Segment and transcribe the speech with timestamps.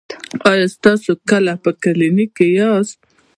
[0.49, 2.97] ایا تاسو کله په کلینیک کې یاست؟